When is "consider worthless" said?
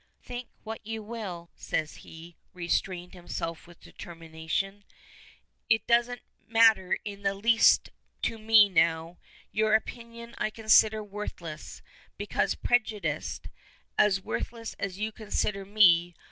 10.49-11.83